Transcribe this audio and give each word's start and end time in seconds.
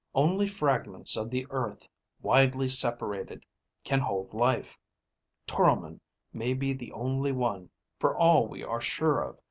Only 0.15 0.47
fragments 0.47 1.15
of 1.15 1.29
the 1.29 1.45
earth, 1.51 1.87
widely 2.23 2.67
separated 2.69 3.45
can 3.83 3.99
hold 3.99 4.33
life. 4.33 4.79
Toromon 5.45 5.99
may 6.33 6.55
be 6.55 6.73
the 6.73 6.91
only 6.91 7.31
one, 7.31 7.69
for 7.99 8.17
all 8.17 8.47
we 8.47 8.63
are 8.63 8.81
sure 8.81 9.21
of. 9.21 9.37